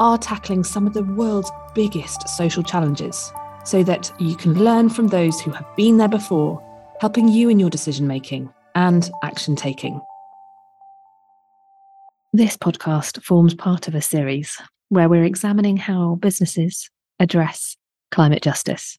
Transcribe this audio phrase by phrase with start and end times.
[0.00, 3.32] are tackling some of the world's biggest social challenges
[3.64, 6.62] so that you can learn from those who have been there before,
[7.00, 10.00] helping you in your decision making and action taking.
[12.32, 17.76] This podcast forms part of a series where we're examining how businesses address
[18.10, 18.98] climate justice.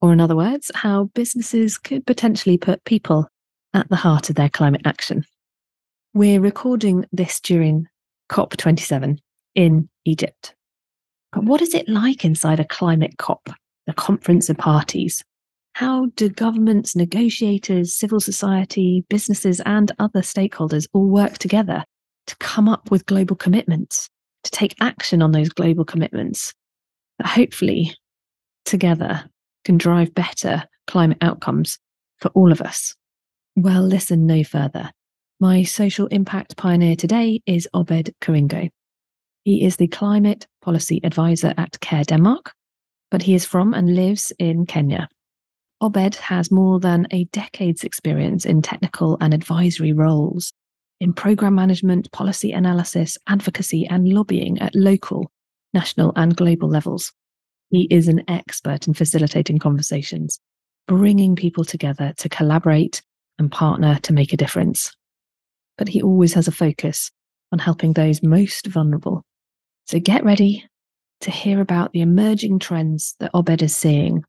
[0.00, 3.28] Or, in other words, how businesses could potentially put people
[3.74, 5.24] at the heart of their climate action.
[6.14, 7.86] We're recording this during
[8.30, 9.18] COP27
[9.54, 10.54] in Egypt.
[11.32, 13.50] But what is it like inside a climate COP,
[13.86, 15.22] the conference of parties?
[15.74, 21.84] How do governments, negotiators, civil society, businesses, and other stakeholders all work together
[22.28, 24.08] to come up with global commitments,
[24.44, 26.54] to take action on those global commitments
[27.18, 27.94] that hopefully
[28.64, 29.28] together
[29.64, 31.78] can drive better climate outcomes
[32.18, 32.94] for all of us?
[33.56, 34.90] Well, listen no further.
[35.40, 38.70] My social impact pioneer today is Obed Keringo.
[39.44, 42.54] He is the climate policy advisor at Care Denmark,
[43.10, 45.06] but he is from and lives in Kenya.
[45.82, 50.54] Obed has more than a decade's experience in technical and advisory roles
[50.98, 55.30] in program management, policy analysis, advocacy, and lobbying at local,
[55.74, 57.12] national, and global levels.
[57.68, 60.40] He is an expert in facilitating conversations,
[60.88, 63.02] bringing people together to collaborate
[63.38, 64.96] and partner to make a difference.
[65.76, 67.10] But he always has a focus
[67.52, 69.22] on helping those most vulnerable
[69.86, 70.64] so get ready
[71.20, 74.24] to hear about the emerging trends that Obed is seeing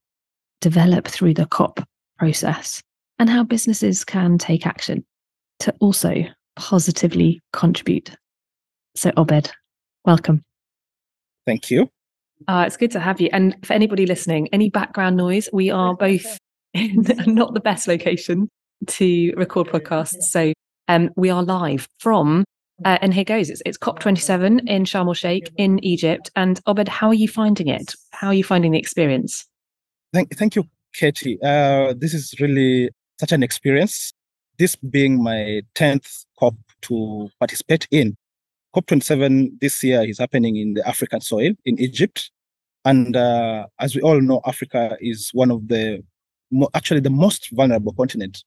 [0.61, 1.83] develop through the COP
[2.17, 2.81] process
[3.19, 5.05] and how businesses can take action
[5.59, 6.23] to also
[6.55, 8.11] positively contribute.
[8.95, 9.51] So, Obed,
[10.05, 10.43] welcome.
[11.45, 11.89] Thank you.
[12.47, 13.29] Uh, it's good to have you.
[13.31, 16.37] And for anybody listening, any background noise, we are both
[16.73, 18.49] in not the best location
[18.87, 20.23] to record podcasts.
[20.23, 20.53] So
[20.87, 22.43] um, we are live from
[22.83, 23.49] uh, and here goes.
[23.49, 26.29] It's, it's COP27 in Sharm el Sheikh in Egypt.
[26.35, 27.95] And Obed, how are you finding it?
[28.11, 29.45] How are you finding the experience?
[30.13, 31.39] Thank, thank you, Katie.
[31.41, 34.13] Uh, this is really such an experience.
[34.57, 38.17] This being my 10th COP to participate in.
[38.75, 42.29] COP27 this year is happening in the African soil in Egypt.
[42.83, 46.03] And uh, as we all know, Africa is one of the,
[46.73, 48.43] actually the most vulnerable continent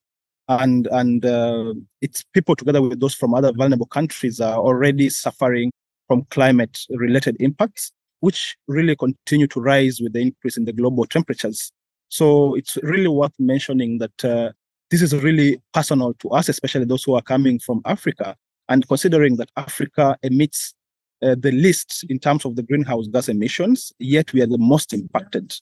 [0.49, 5.71] and and uh, its people together with those from other vulnerable countries are already suffering
[6.07, 11.05] from climate related impacts which really continue to rise with the increase in the global
[11.05, 11.71] temperatures.
[12.09, 14.51] So it's really worth mentioning that uh,
[14.89, 18.35] this is really personal to us especially those who are coming from africa.
[18.67, 20.73] And considering that africa emits
[21.21, 24.93] uh, the least in terms of the greenhouse gas emissions yet we are the most
[24.93, 25.55] impacted.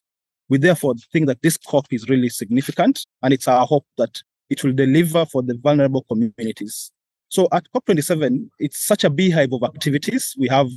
[0.49, 4.63] We therefore think that this COP is really significant, and it's our hope that it
[4.63, 6.91] will deliver for the vulnerable communities.
[7.29, 10.33] So at COP27, it's such a beehive of activities.
[10.37, 10.69] We have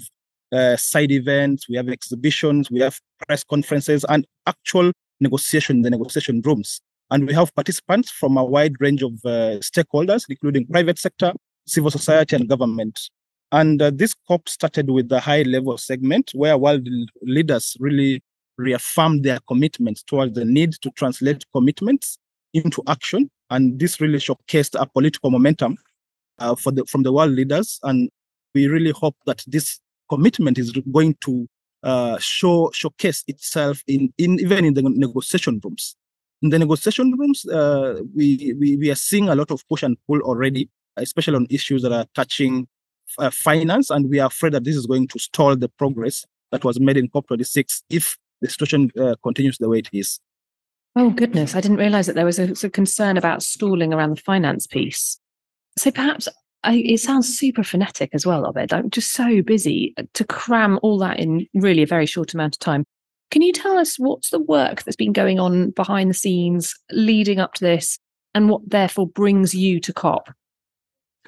[0.52, 5.90] uh, side events, we have exhibitions, we have press conferences, and actual negotiation in the
[5.90, 6.80] negotiation rooms.
[7.10, 11.32] And we have participants from a wide range of uh, stakeholders, including private sector,
[11.66, 12.98] civil society, and government.
[13.52, 16.88] And uh, this COP started with the high level segment where world
[17.22, 18.22] leaders really
[18.56, 22.18] reaffirmed their commitments towards the need to translate commitments
[22.52, 25.76] into action and this really showcased a political momentum
[26.38, 27.78] uh, for the, from the world leaders.
[27.82, 28.10] And
[28.54, 31.48] we really hope that this commitment is going to
[31.82, 35.96] uh, show showcase itself in, in even in the negotiation rooms.
[36.42, 39.96] In the negotiation rooms, uh, we, we we are seeing a lot of push and
[40.06, 42.66] pull already, especially on issues that are touching
[43.18, 46.64] uh, finance, and we are afraid that this is going to stall the progress that
[46.64, 50.20] was made in COP26 if the situation uh, continues the way it is.
[50.96, 51.54] Oh, goodness.
[51.54, 55.18] I didn't realize that there was a, a concern about stalling around the finance piece.
[55.78, 56.28] So perhaps
[56.64, 58.72] I, it sounds super frenetic as well, Obed.
[58.72, 62.56] I'm just so busy uh, to cram all that in really a very short amount
[62.56, 62.84] of time.
[63.30, 67.38] Can you tell us what's the work that's been going on behind the scenes leading
[67.38, 67.98] up to this
[68.34, 70.28] and what therefore brings you to COP?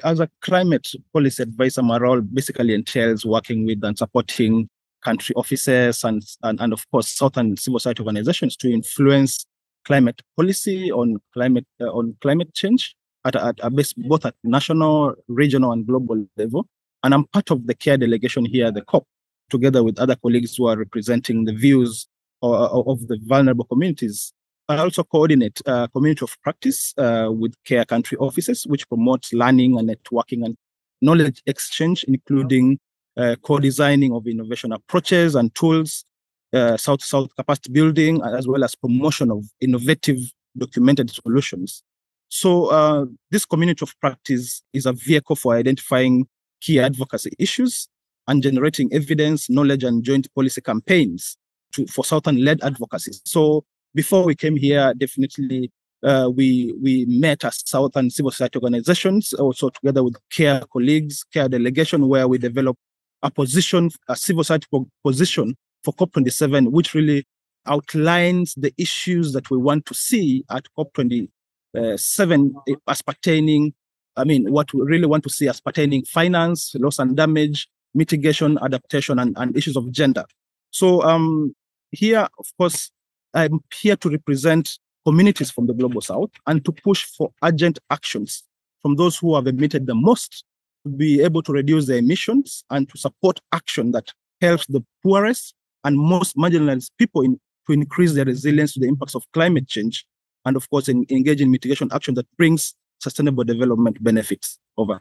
[0.03, 4.69] As a climate policy advisor, my role basically entails working with and supporting
[5.05, 9.47] country offices and, and, and of course, southern civil society organizations to influence
[9.85, 12.95] climate policy on climate uh, on climate change
[13.25, 16.67] at, at, at base, both at national, regional, and global level.
[17.03, 19.07] And I'm part of the care delegation here at the COP
[19.51, 22.09] together with other colleagues who are representing the views
[22.43, 24.33] of the vulnerable communities.
[24.69, 29.79] I also coordinate a community of practice uh, with care country offices, which promotes learning
[29.79, 30.57] and networking and
[31.01, 32.79] knowledge exchange, including
[33.17, 36.05] uh, co-designing of innovation approaches and tools,
[36.53, 40.19] uh, South-South capacity building, as well as promotion of innovative
[40.57, 41.83] documented solutions.
[42.29, 46.27] So uh, this community of practice is a vehicle for identifying
[46.61, 47.89] key advocacy issues
[48.29, 51.37] and generating evidence, knowledge, and joint policy campaigns
[51.73, 53.13] to, for Southern-led advocacy.
[53.25, 53.65] So
[53.95, 55.71] before we came here, definitely
[56.03, 61.49] uh, we we met as Southern civil society organizations, also together with CARE colleagues, CARE
[61.49, 62.81] delegation, where we developed
[63.23, 64.67] a position, a civil society
[65.05, 67.27] position for COP27, which really
[67.67, 72.53] outlines the issues that we want to see at COP27
[72.89, 73.75] as pertaining,
[74.17, 78.59] I mean, what we really want to see as pertaining finance, loss and damage, mitigation,
[78.63, 80.25] adaptation, and, and issues of gender.
[80.71, 81.55] So um,
[81.91, 82.91] here, of course,
[83.35, 88.45] I'm here to represent communities from the global south and to push for urgent actions
[88.83, 90.45] from those who have emitted the most
[90.85, 95.55] to be able to reduce their emissions and to support action that helps the poorest
[95.85, 100.05] and most marginalized people in, to increase their resilience to the impacts of climate change
[100.45, 105.01] and of course in, engage in mitigation action that brings sustainable development benefits over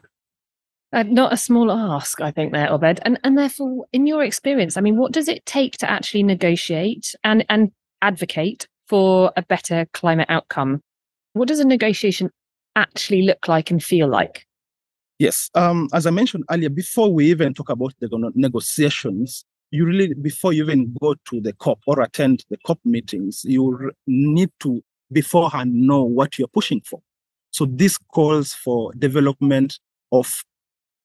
[0.92, 3.00] uh, not a small ask, I think, there, Obed.
[3.02, 7.14] And and therefore, in your experience, I mean, what does it take to actually negotiate
[7.24, 10.82] and and advocate for a better climate outcome?
[11.32, 12.30] What does a negotiation
[12.76, 14.46] actually look like and feel like?
[15.18, 20.14] Yes, um, as I mentioned earlier, before we even talk about the negotiations, you really,
[20.14, 24.80] before you even go to the COP or attend the COP meetings, you need to
[25.10, 27.02] beforehand know what you're pushing for.
[27.50, 29.80] So this calls for development
[30.12, 30.44] of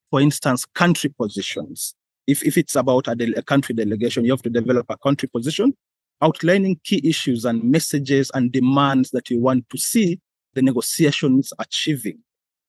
[0.10, 1.94] for instance, country positions.
[2.28, 5.30] If, if it's about a, de- a country delegation, you have to develop a country
[5.30, 5.74] position,
[6.22, 10.20] outlining key issues and messages and demands that you want to see
[10.54, 12.20] the negotiations achieving.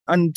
[0.06, 0.37] And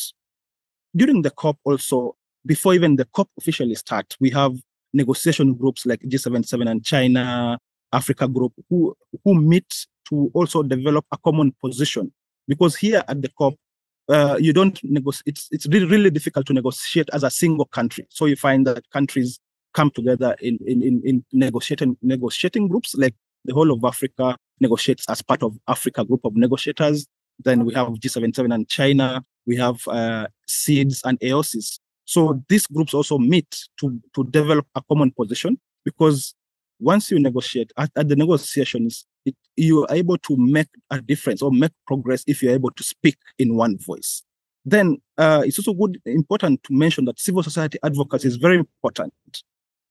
[0.96, 2.16] during the COP also,
[2.46, 4.56] before even the COP officially starts, we have
[4.94, 7.58] negotiation groups like G77 and China,
[7.94, 12.12] Africa group, who, who meet to also develop a common position.
[12.48, 13.56] Because here at the COP,
[14.10, 15.24] uh, you don't negotiate.
[15.28, 18.06] It's it's really really difficult to negotiate as a single country.
[18.10, 19.40] So you find that countries
[19.74, 22.94] come together in in in, in negotiating negotiating groups.
[22.96, 23.16] Like
[23.46, 27.08] the whole of Africa negotiates as part of Africa group of negotiators.
[27.44, 29.24] Then we have G77 and China.
[29.46, 31.80] We have uh, SIDS and AOSIS.
[32.12, 33.48] So these groups also meet
[33.80, 36.36] to to develop a common position because
[36.82, 41.42] once you negotiate at, at the negotiations, it, you are able to make a difference
[41.42, 44.24] or make progress if you're able to speak in one voice.
[44.66, 49.14] Then uh, it's also good, important to mention that civil society advocacy is very important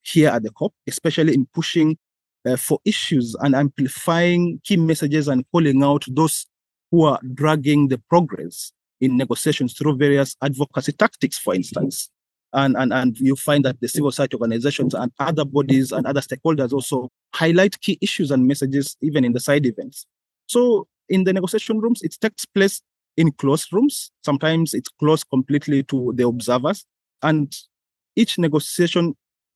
[0.03, 1.97] here at the COP, especially in pushing
[2.45, 6.45] uh, for issues and amplifying key messages and calling out those
[6.91, 12.09] who are dragging the progress in negotiations through various advocacy tactics, for instance
[12.53, 16.21] and, and, and you find that the civil society organizations and other bodies and other
[16.21, 20.05] stakeholders also highlight key issues and messages even in the side events.
[20.47, 22.81] So in the negotiation rooms, it takes place
[23.15, 24.11] in closed rooms.
[24.23, 26.85] Sometimes it's closed completely to the observers.
[27.21, 27.55] And
[28.15, 29.15] each negotiation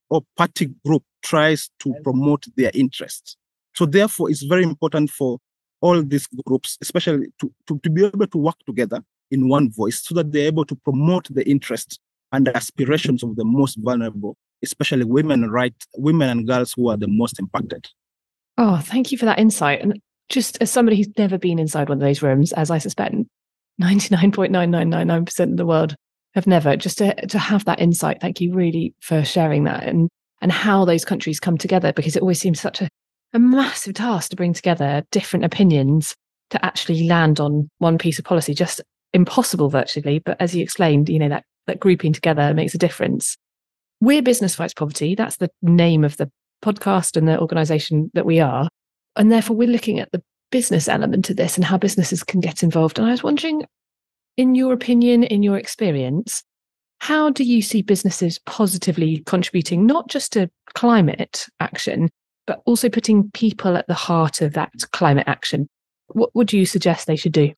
[0.10, 3.36] or party group tries to promote their interests.
[3.74, 5.40] So therefore, it's very important for
[5.82, 10.03] all these groups, especially to, to, to be able to work together in one voice
[10.03, 11.98] so that they're able to promote the interests
[12.32, 17.08] and aspirations of the most vulnerable, especially women right women and girls who are the
[17.08, 17.88] most impacted.
[18.58, 19.82] Oh, thank you for that insight.
[19.82, 23.15] And just as somebody who's never been inside one of those rooms, as I suspect
[23.82, 25.96] 99.9999% of the world
[26.34, 30.10] have never, just to, to have that insight, thank you really for sharing that and
[30.41, 32.89] and how those countries come together because it always seems such a,
[33.34, 36.13] a massive task to bring together different opinions
[36.50, 38.82] to actually land on one piece of policy, just
[39.15, 40.19] impossible virtually.
[40.19, 43.38] But as you explained, you know, that that grouping together makes a difference.
[44.01, 45.15] We're Business Fights Poverty.
[45.15, 46.29] That's the name of the
[46.63, 48.67] podcast and the organization that we are.
[49.15, 52.62] And therefore, we're looking at the business element of this and how businesses can get
[52.62, 53.00] involved.
[53.00, 53.63] And I was wondering,
[54.38, 56.43] in your opinion, in your experience,
[57.00, 62.10] how do you see businesses positively contributing not just to climate action,
[62.45, 65.67] but also putting people at the heart of that climate action?
[66.07, 67.53] What would you suggest they should do?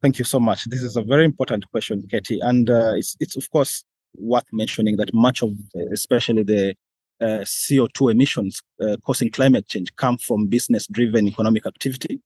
[0.00, 0.64] Thank you so much.
[0.64, 3.84] This is a very important question, Katie, and uh, it's it's of course
[4.16, 5.52] worth mentioning that much of,
[5.92, 6.74] especially the
[7.20, 12.20] uh, CO2 emissions uh, causing climate change, come from business-driven economic activity.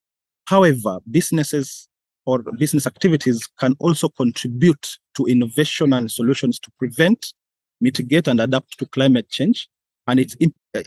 [0.46, 1.88] However, businesses
[2.26, 7.32] or business activities can also contribute to innovation and solutions to prevent,
[7.80, 9.68] mitigate, and adapt to climate change.
[10.06, 10.36] and its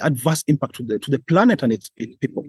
[0.02, 1.90] adverse impact to the to the planet and its
[2.20, 2.46] people.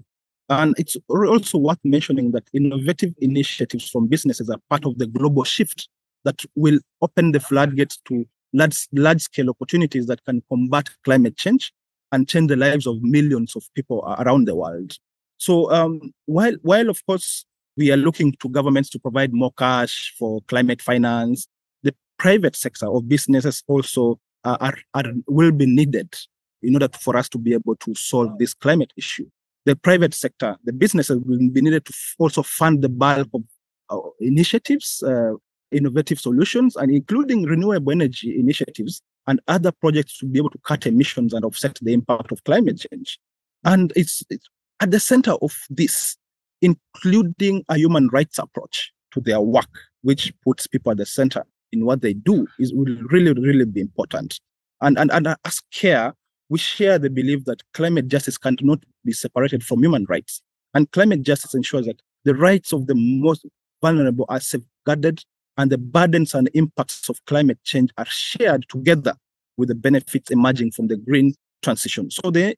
[0.49, 5.45] And it's also worth mentioning that innovative initiatives from businesses are part of the global
[5.45, 5.89] shift
[6.25, 11.73] that will open the floodgates to large, large scale opportunities that can combat climate change
[12.13, 14.97] and change the lives of millions of people around the world.
[15.39, 17.45] So um, while, while of course
[17.77, 21.49] we are looking to governments to provide more cash for climate finance,
[21.83, 26.15] the private sector of businesses also are, are, will be needed
[26.63, 29.27] in order for us to be able to solve this climate issue
[29.67, 33.43] the private sector, the businesses will be needed to also fund the bulk of
[33.91, 35.33] uh, initiatives, uh,
[35.73, 40.87] innovative solutions, and including renewable energy initiatives and other projects to be able to cut
[40.87, 43.19] emissions and offset the impact of climate change.
[43.65, 46.17] And it's, it's at the center of this,
[46.63, 49.69] including a human rights approach to their work,
[50.03, 53.81] which puts people at the center in what they do, is will really, really be
[53.81, 54.39] important.
[54.81, 56.15] And, and, and as care,
[56.49, 60.43] we share the belief that climate justice cannot be separated from human rights.
[60.75, 63.45] And climate justice ensures that the rights of the most
[63.83, 65.25] vulnerable are safeguarded
[65.57, 69.15] and the burdens and impacts of climate change are shared together
[69.57, 72.11] with the benefits emerging from the green transition.
[72.11, 72.55] So the,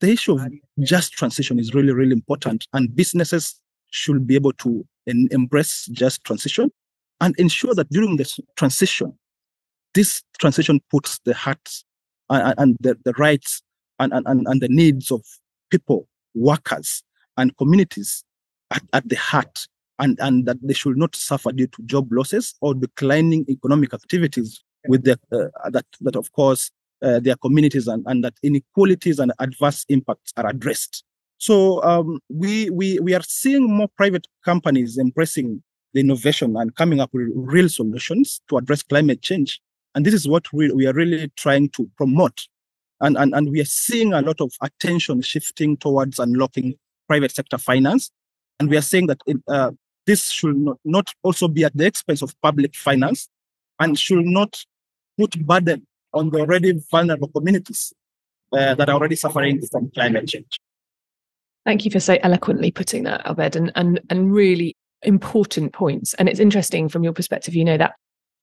[0.00, 0.46] the issue of
[0.80, 2.66] just transition is really, really important.
[2.72, 3.58] And businesses
[3.90, 6.70] should be able to en- embrace just transition
[7.20, 9.16] and ensure that during this transition,
[9.94, 11.84] this transition puts the hearts
[12.32, 13.62] and, and the, the rights
[13.98, 15.22] and, and, and the needs of
[15.70, 17.02] people, workers,
[17.36, 18.24] and communities
[18.70, 19.66] at, at the heart,
[19.98, 24.62] and, and that they should not suffer due to job losses or declining economic activities
[24.88, 26.70] with the, uh, that, that, of course,
[27.02, 31.04] uh, their communities and, and that inequalities and adverse impacts are addressed.
[31.38, 35.62] So um, we, we, we are seeing more private companies embracing
[35.92, 39.60] the innovation and coming up with real solutions to address climate change
[39.94, 42.46] and this is what we, we are really trying to promote.
[43.00, 46.74] And, and, and we are seeing a lot of attention shifting towards unlocking
[47.08, 48.10] private sector finance.
[48.60, 49.72] And we are saying that it, uh,
[50.06, 53.28] this should not, not also be at the expense of public finance
[53.80, 54.64] and should not
[55.18, 57.92] put burden on the already vulnerable communities
[58.52, 60.60] uh, that are already suffering from climate change.
[61.64, 66.14] Thank you for so eloquently putting that, Obed, and, and, and really important points.
[66.14, 67.94] And it's interesting from your perspective, you know, that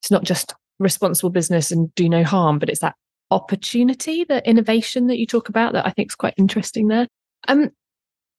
[0.02, 2.96] it's not just responsible business and do no harm, but it's that
[3.32, 7.08] opportunity, the innovation that you talk about that I think is quite interesting there.
[7.48, 7.72] Um,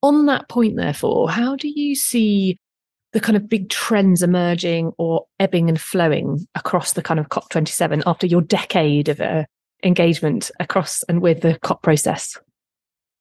[0.02, 2.58] on that point, therefore, how do you see
[3.12, 8.02] the kind of big trends emerging or ebbing and flowing across the kind of COP27
[8.06, 9.44] after your decade of uh,
[9.82, 12.38] engagement across and with the COP process?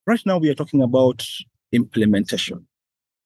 [0.05, 1.25] Right now, we are talking about
[1.71, 2.65] implementation.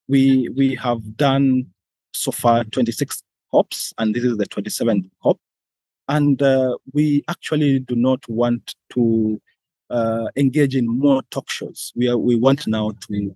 [0.07, 1.67] We we have done
[2.13, 5.39] so far 26 COPs, and this is the 27th COP.
[6.07, 9.41] And uh, we actually do not want to
[9.89, 11.93] uh, engage in more talk shows.
[11.95, 13.35] We, are, we want now to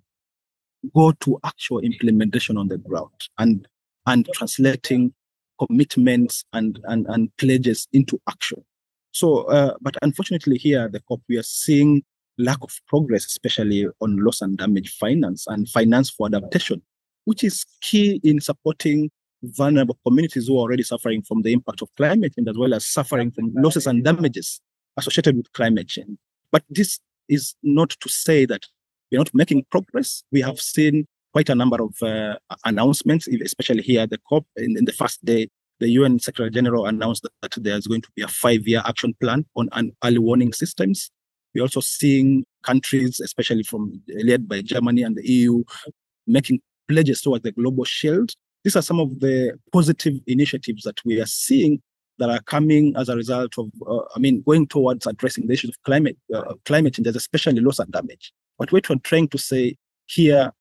[0.94, 3.66] go to actual implementation on the ground and,
[4.06, 5.12] and translating
[5.58, 8.64] commitments and, and, and pledges into action.
[9.12, 12.04] So, uh, but unfortunately, here at the COP, we are seeing
[12.38, 16.82] lack of progress, especially on loss and damage finance and finance for adaptation,
[17.24, 19.10] which is key in supporting
[19.42, 22.86] vulnerable communities who are already suffering from the impact of climate change, as well as
[22.86, 24.60] suffering from losses and damages
[24.96, 26.18] associated with climate change.
[26.50, 28.66] But this is not to say that
[29.10, 30.22] we're not making progress.
[30.32, 34.46] We have seen quite a number of uh, announcements, especially here at the COP.
[34.56, 38.22] In, in, the first day, the UN Secretary General announced that there's going to be
[38.22, 39.68] a five-year action plan on
[40.04, 41.10] early warning systems.
[41.54, 45.64] We're also seeing countries, especially from led by Germany and the EU,
[46.26, 48.32] making pledges towards the global shield
[48.64, 51.80] these are some of the positive initiatives that we are seeing
[52.18, 55.70] that are coming as a result of, uh, I mean, going towards addressing the issues
[55.70, 58.32] of climate, uh, climate change, especially loss and damage.
[58.58, 60.52] But what we're trying to say here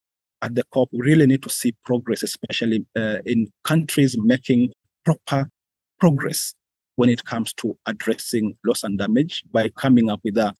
[0.43, 4.71] at the COP, we really need to see progress, especially uh, in countries making
[5.03, 5.49] proper
[5.99, 6.53] progress
[6.95, 10.53] when it comes to addressing loss and damage by coming up with a,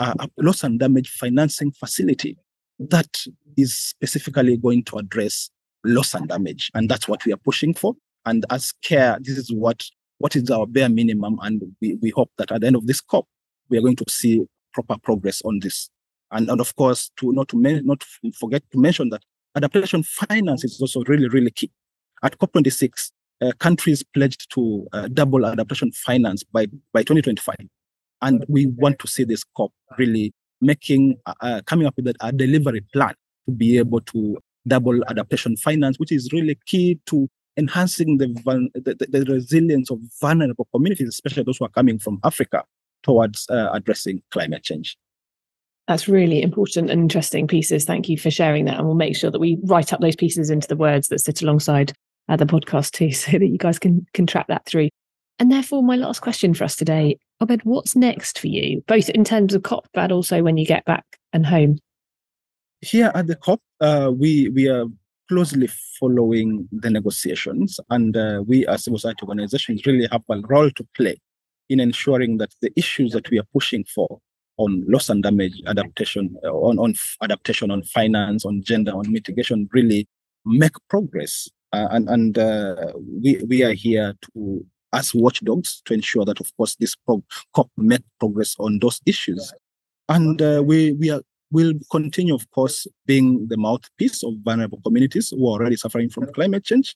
[0.00, 2.36] a loss and damage financing facility
[2.78, 3.24] that
[3.56, 5.50] is specifically going to address
[5.84, 6.70] loss and damage.
[6.74, 7.94] And that's what we are pushing for.
[8.26, 9.84] And as care, this is what
[10.18, 11.38] what is our bare minimum.
[11.42, 13.26] And we, we hope that at the end of this COP,
[13.68, 15.90] we are going to see proper progress on this.
[16.30, 18.04] And, and of course, to not to men, not
[18.38, 19.22] forget to mention that
[19.56, 21.70] adaptation finance is also really, really key.
[22.22, 23.10] At COP26,
[23.42, 27.56] uh, countries pledged to uh, double adaptation finance by, by 2025.
[28.22, 32.14] And we want to see this COP really making, uh, uh coming up with a,
[32.20, 33.14] a delivery plan
[33.46, 38.26] to be able to double adaptation finance, which is really key to enhancing the,
[38.74, 42.64] the, the resilience of vulnerable communities, especially those who are coming from Africa,
[43.02, 44.96] towards uh, addressing climate change.
[45.86, 47.84] That's really important and interesting pieces.
[47.84, 48.78] Thank you for sharing that.
[48.78, 51.42] And we'll make sure that we write up those pieces into the words that sit
[51.42, 51.92] alongside
[52.28, 54.88] uh, the podcast too, so that you guys can, can track that through.
[55.38, 59.24] And therefore, my last question for us today, Obed, what's next for you, both in
[59.24, 61.78] terms of COP, but also when you get back and home?
[62.84, 64.84] Here at the COP, uh, we, we are
[65.28, 70.70] closely following the negotiations, and uh, we as civil society organizations really have a role
[70.70, 71.18] to play
[71.70, 74.20] in ensuring that the issues that we are pushing for
[74.58, 79.66] on loss and damage adaptation, uh, on, on adaptation, on finance, on gender, on mitigation,
[79.72, 80.06] really
[80.44, 81.48] make progress.
[81.72, 86.54] Uh, and and uh, we we are here to as watchdogs to ensure that, of
[86.56, 87.24] course, this pro-
[87.54, 89.52] COP make progress on those issues.
[90.10, 91.22] And uh, we we are
[91.54, 96.32] will continue, of course, being the mouthpiece of vulnerable communities who are already suffering from
[96.32, 96.94] climate change.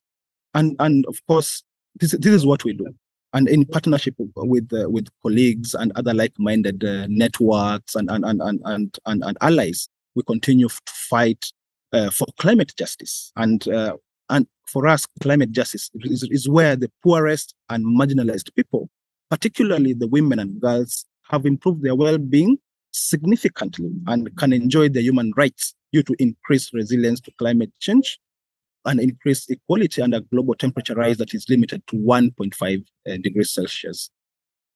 [0.54, 1.62] And and of course,
[2.00, 2.94] this this is what we do
[3.32, 8.40] and in partnership with uh, with colleagues and other like-minded uh, networks and and, and
[8.40, 11.52] and and and and allies, we continue to fight
[11.92, 13.32] uh, for climate justice.
[13.36, 13.96] And uh,
[14.30, 18.90] and for us, climate justice is, is where the poorest and marginalized people,
[19.30, 22.58] particularly the women and girls, have improved their well-being
[22.92, 28.18] significantly and can enjoy their human rights due to increased resilience to climate change
[28.84, 34.10] and increased equality under global temperature rise that is limited to 1.5 uh, degrees Celsius.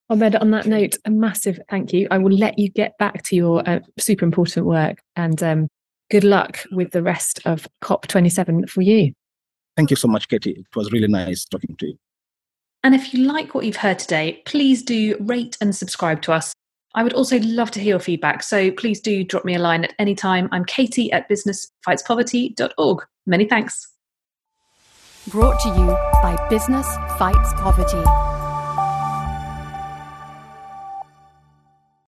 [0.09, 2.07] Ahmed, on that note, a massive thank you.
[2.11, 5.67] I will let you get back to your uh, super important work and um,
[6.11, 9.13] good luck with the rest of COP27 for you.
[9.75, 10.51] Thank you so much, Katie.
[10.51, 11.97] It was really nice talking to you.
[12.83, 16.53] And if you like what you've heard today, please do rate and subscribe to us.
[16.95, 19.83] I would also love to hear your feedback, so please do drop me a line
[19.83, 20.47] at any time.
[20.51, 23.05] I'm Katie at businessfightspoverty.org.
[23.25, 23.89] Many thanks.
[25.29, 25.87] Brought to you
[26.21, 28.42] by Business Fights Poverty.